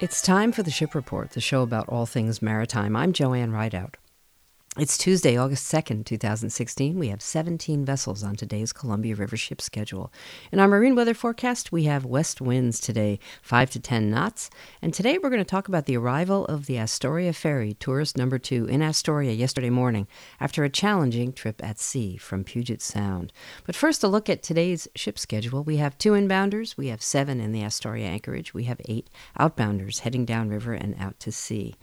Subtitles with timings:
[0.00, 2.96] It's time for the Ship Report, the show about all things maritime.
[2.96, 3.98] I'm Joanne Rideout.
[4.80, 6.98] It's Tuesday, August 2nd, 2016.
[6.98, 10.10] We have 17 vessels on today's Columbia River ship schedule.
[10.50, 14.48] In our marine weather forecast, we have west winds today, 5 to 10 knots.
[14.80, 18.38] And today we're going to talk about the arrival of the Astoria Ferry, tourist number
[18.38, 20.08] two, in Astoria yesterday morning
[20.40, 23.34] after a challenging trip at sea from Puget Sound.
[23.66, 25.62] But first, a look at today's ship schedule.
[25.62, 29.98] We have two inbounders, we have seven in the Astoria anchorage, we have eight outbounders
[29.98, 31.74] heading downriver and out to sea.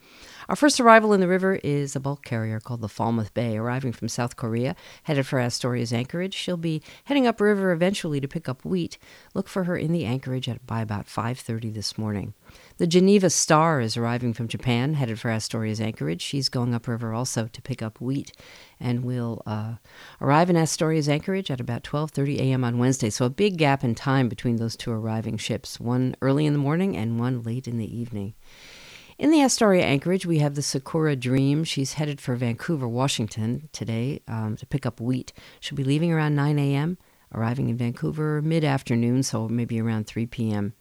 [0.49, 3.91] Our first arrival in the river is a bulk carrier called the Falmouth Bay, arriving
[3.91, 6.33] from South Korea, headed for Astoria's anchorage.
[6.33, 8.97] She'll be heading upriver eventually to pick up wheat.
[9.33, 12.33] Look for her in the anchorage at, by about 5:30 this morning.
[12.77, 16.21] The Geneva Star is arriving from Japan, headed for Astoria's anchorage.
[16.21, 18.31] She's going upriver also to pick up wheat,
[18.79, 19.75] and will uh,
[20.21, 22.63] arrive in Astoria's anchorage at about 12:30 a.m.
[22.63, 23.09] on Wednesday.
[23.09, 26.59] So a big gap in time between those two arriving ships, one early in the
[26.59, 28.33] morning and one late in the evening.
[29.17, 31.63] In the Astoria anchorage, we have the Sakura Dream.
[31.63, 35.33] She's headed for Vancouver, Washington today um, to pick up wheat.
[35.59, 36.99] She'll be leaving around 9 a.m.,
[37.33, 40.73] arriving in Vancouver mid afternoon, so maybe around 3 p.m.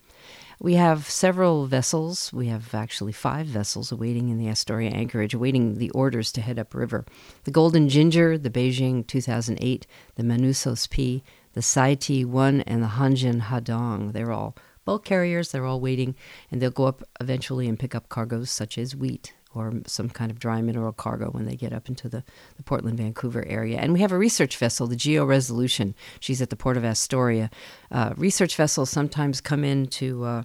[0.60, 2.30] We have several vessels.
[2.30, 6.58] We have actually five vessels awaiting in the Astoria anchorage, awaiting the orders to head
[6.58, 7.06] upriver.
[7.44, 11.22] The Golden Ginger, the Beijing 2008, the Manusos P,
[11.54, 14.12] the Saiti 1, and the Hanjin Hadong.
[14.12, 14.54] They're all
[14.86, 15.52] bulk carriers.
[15.52, 16.14] They're all waiting,
[16.50, 20.30] and they'll go up eventually and pick up cargoes such as wheat or some kind
[20.30, 22.22] of dry mineral cargo when they get up into the,
[22.56, 23.78] the Portland, Vancouver area.
[23.78, 25.94] And we have a research vessel, the Geo Resolution.
[26.20, 27.50] She's at the port of Astoria.
[27.90, 30.42] Uh, research vessels sometimes come into uh,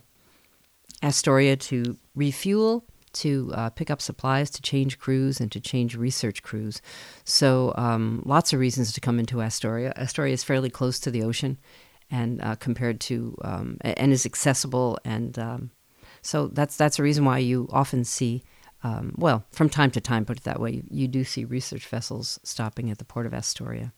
[1.03, 6.42] Astoria to refuel to uh, pick up supplies, to change crews, and to change research
[6.44, 6.81] crews.
[7.25, 9.94] So, um, lots of reasons to come into Astoria.
[9.97, 11.58] Astoria is fairly close to the ocean,
[12.11, 15.72] and uh, compared to um, and is accessible and um,
[16.22, 18.44] so that's that's a reason why you often see
[18.83, 21.88] um, well from time to time put it that way you, you, do see research
[21.88, 23.94] vessels stopping at the port of Astoria.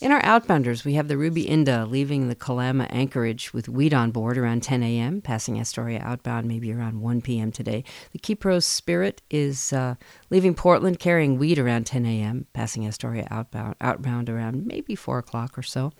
[0.00, 4.12] In our outbounders, we have the Ruby Inda leaving the Kalama anchorage with wheat on
[4.12, 7.50] board around 10 a.m., passing Astoria outbound maybe around 1 p.m.
[7.50, 7.82] today.
[8.12, 9.96] The Kipros Spirit is uh,
[10.30, 15.58] leaving Portland carrying wheat around 10 a.m., passing Astoria outbound, outbound around maybe 4 o'clock
[15.58, 15.92] or so.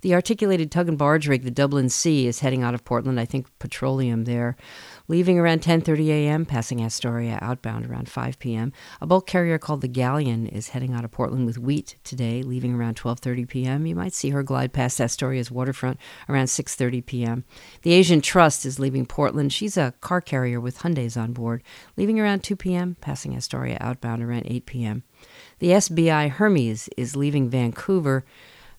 [0.00, 3.20] The articulated tug and barge rig, the Dublin Sea, is heading out of Portland.
[3.20, 4.56] I think petroleum there,
[5.08, 8.72] leaving around 10:30 a.m., passing Astoria outbound around 5 p.m.
[9.02, 12.74] A bulk carrier called the Galleon is heading out of Portland with wheat today, leaving
[12.74, 13.86] around 12:30 p.m.
[13.86, 15.98] You might see her glide past Astoria's waterfront
[16.28, 17.44] around 6:30 p.m.
[17.82, 19.52] The Asian Trust is leaving Portland.
[19.52, 21.62] She's a car carrier with Hyundai's on board,
[21.96, 25.02] leaving around 2 p.m., passing Astoria outbound around 8 p.m.
[25.58, 28.24] The SBI Hermes is leaving Vancouver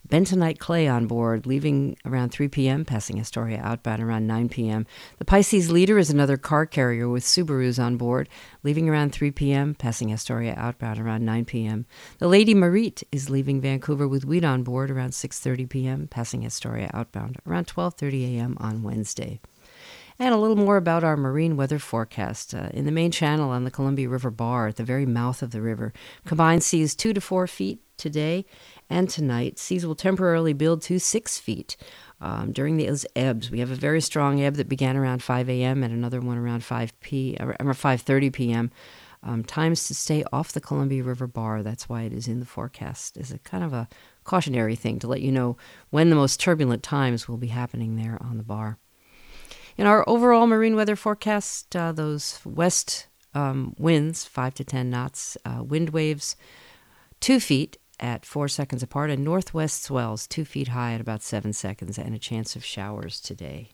[0.08, 4.86] bentonite clay on board, leaving around 3 p.m., passing Astoria outbound around 9 p.m.
[5.18, 8.28] The Pisces Leader is another car carrier with Subarus on board,
[8.62, 11.86] leaving around 3 p.m., passing Astoria outbound around 9 p.m.
[12.18, 16.90] The Lady Marit is leaving Vancouver with wheat on board around 6:30 p.m., passing Astoria
[16.92, 18.56] outbound around 12:30 a.m.
[18.60, 19.40] on Wednesday
[20.18, 22.54] and a little more about our marine weather forecast.
[22.54, 25.50] Uh, in the main channel on the Columbia River Bar at the very mouth of
[25.50, 25.92] the river,
[26.24, 28.44] combined seas 2 to 4 feet today
[28.88, 29.58] and tonight.
[29.58, 31.76] Seas will temporarily build to 6 feet.
[32.20, 35.82] Um, during those ebbs, we have a very strong ebb that began around 5 a.m.
[35.82, 37.36] and another one around 5 p.
[37.40, 38.70] or 5:30 p.m.
[39.22, 41.62] Um, times to stay off the Columbia River Bar.
[41.62, 43.16] That's why it is in the forecast.
[43.16, 43.88] Is a kind of a
[44.22, 45.56] cautionary thing to let you know
[45.90, 48.78] when the most turbulent times will be happening there on the bar.
[49.76, 55.36] In our overall marine weather forecast, uh, those west um, winds, 5 to 10 knots,
[55.44, 56.36] uh, wind waves
[57.20, 61.52] 2 feet at 4 seconds apart, and northwest swells 2 feet high at about 7
[61.52, 63.70] seconds, and a chance of showers today.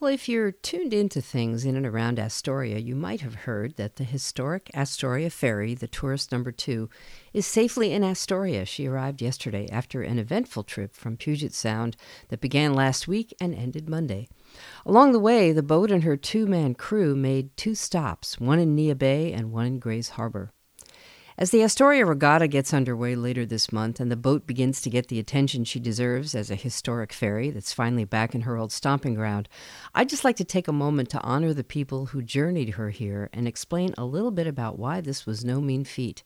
[0.00, 3.94] Well, if you're tuned into things in and around Astoria, you might have heard that
[3.94, 6.90] the historic Astoria Ferry, the tourist number two,
[7.32, 8.64] is safely in Astoria.
[8.64, 11.96] She arrived yesterday after an eventful trip from Puget Sound
[12.28, 14.28] that began last week and ended Monday.
[14.84, 18.74] Along the way, the boat and her two man crew made two stops, one in
[18.74, 20.50] Neah Bay and one in Grays Harbor.
[21.36, 25.08] As the Astoria Regatta gets underway later this month and the boat begins to get
[25.08, 29.14] the attention she deserves as a historic ferry that's finally back in her old stomping
[29.14, 29.48] ground,
[29.96, 33.30] I'd just like to take a moment to honor the people who journeyed her here
[33.32, 36.22] and explain a little bit about why this was no mean feat.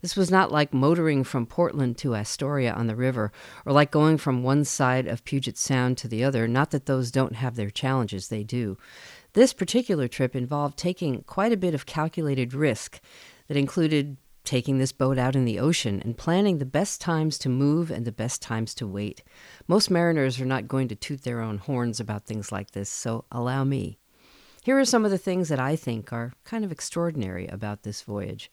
[0.00, 3.32] This was not like motoring from Portland to Astoria on the river,
[3.66, 6.48] or like going from one side of Puget Sound to the other.
[6.48, 8.78] Not that those don't have their challenges, they do.
[9.34, 13.00] This particular trip involved taking quite a bit of calculated risk
[13.48, 17.48] that included taking this boat out in the ocean and planning the best times to
[17.48, 19.22] move and the best times to wait.
[19.68, 23.24] Most mariners are not going to toot their own horns about things like this, so
[23.30, 23.98] allow me.
[24.62, 28.02] Here are some of the things that I think are kind of extraordinary about this
[28.02, 28.50] voyage.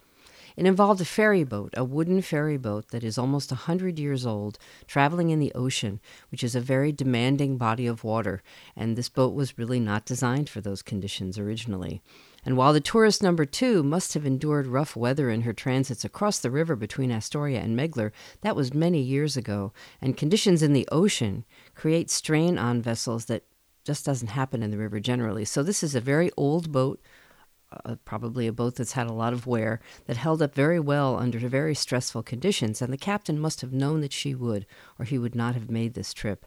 [0.56, 4.25] It involved a ferry boat, a wooden ferry boat that is almost a 100 years
[4.25, 6.00] old, traveling in the ocean,
[6.30, 8.44] which is a very demanding body of water,
[8.75, 12.01] and this boat was really not designed for those conditions originally.
[12.45, 16.40] And while the tourist number two must have endured rough weather in her transits across
[16.40, 18.12] the river between Astoria and Megler,
[18.42, 21.45] that was many years ago, and conditions in the ocean
[21.75, 23.44] create strain on vessels that
[23.84, 25.45] just doesn't happen in the river generally.
[25.45, 27.00] So this is a very old boat
[27.86, 31.18] uh, probably a boat that's had a lot of wear, that held up very well
[31.18, 34.66] under very stressful conditions, and the captain must have known that she would,
[35.00, 36.45] or he would not have made this trip.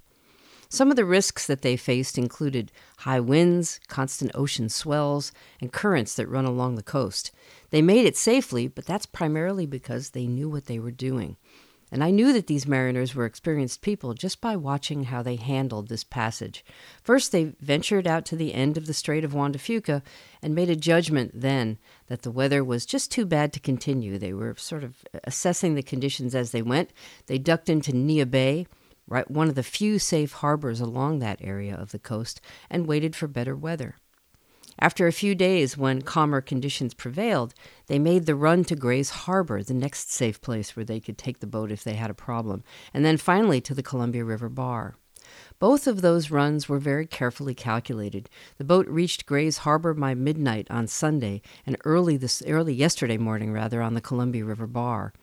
[0.68, 6.14] Some of the risks that they faced included high winds, constant ocean swells, and currents
[6.14, 7.30] that run along the coast.
[7.70, 11.36] They made it safely, but that's primarily because they knew what they were doing.
[11.92, 15.88] And I knew that these mariners were experienced people just by watching how they handled
[15.88, 16.64] this passage.
[17.02, 20.02] First, they ventured out to the end of the Strait of Juan de Fuca
[20.42, 21.78] and made a judgment then
[22.08, 24.18] that the weather was just too bad to continue.
[24.18, 26.90] They were sort of assessing the conditions as they went.
[27.26, 28.66] They ducked into Neah Bay,
[29.08, 33.14] right, one of the few safe harbors along that area of the coast, and waited
[33.14, 33.96] for better weather.
[34.78, 37.54] After a few days, when calmer conditions prevailed,
[37.86, 41.40] they made the run to Grays Harbor, the next safe place where they could take
[41.40, 42.62] the boat if they had a problem,
[42.92, 44.94] and then finally to the Columbia River Bar.
[45.58, 48.28] Both of those runs were very carefully calculated.
[48.58, 53.52] The boat reached Grays Harbor by midnight on Sunday, and early this early yesterday morning
[53.52, 55.14] rather on the Columbia River Bar.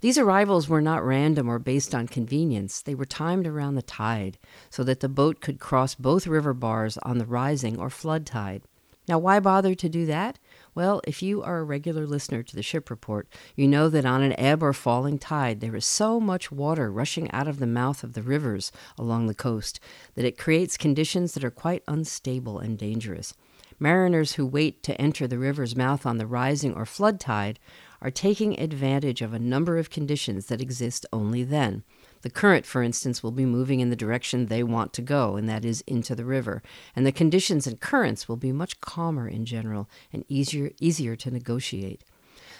[0.00, 2.82] These arrivals were not random or based on convenience.
[2.82, 4.38] They were timed around the tide,
[4.70, 8.62] so that the boat could cross both river bars on the rising or flood tide.
[9.08, 10.38] Now, why bother to do that?
[10.74, 14.22] Well, if you are a regular listener to the ship report, you know that on
[14.22, 18.02] an ebb or falling tide, there is so much water rushing out of the mouth
[18.02, 19.78] of the rivers along the coast
[20.16, 23.32] that it creates conditions that are quite unstable and dangerous.
[23.78, 27.58] Mariners who wait to enter the river's mouth on the rising or flood tide
[28.00, 31.82] are taking advantage of a number of conditions that exist only then.
[32.22, 35.48] The current, for instance, will be moving in the direction they want to go, and
[35.48, 36.62] that is into the river.
[36.94, 41.30] And the conditions and currents will be much calmer in general and easier, easier to
[41.30, 42.02] negotiate.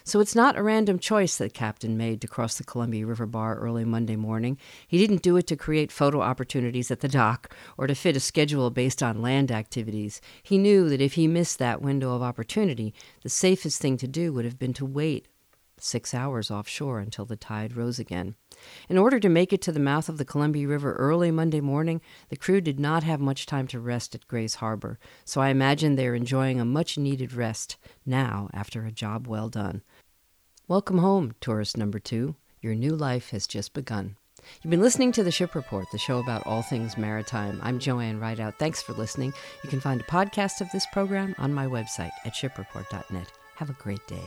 [0.06, 3.56] So it's not a random choice that Captain made to cross the Columbia River Bar
[3.56, 4.56] early Monday morning.
[4.86, 8.20] He didn't do it to create photo opportunities at the dock or to fit a
[8.20, 10.20] schedule based on land activities.
[10.44, 12.94] He knew that if he missed that window of opportunity,
[13.24, 15.26] the safest thing to do would have been to wait
[15.78, 18.34] six hours offshore until the tide rose again.
[18.88, 22.00] In order to make it to the mouth of the Columbia River early Monday morning,
[22.30, 25.94] the crew did not have much time to rest at Grays Harbor, so I imagine
[25.94, 27.76] they are enjoying a much needed rest
[28.06, 29.82] now after a job well done.
[30.68, 32.34] Welcome home, tourist number two.
[32.60, 34.16] Your new life has just begun.
[34.62, 37.60] You've been listening to the Ship Report, the show about all things maritime.
[37.62, 38.58] I'm Joanne Rideout.
[38.58, 39.32] Thanks for listening.
[39.62, 43.30] You can find a podcast of this program on my website at shipreport.net.
[43.54, 44.24] Have a great day.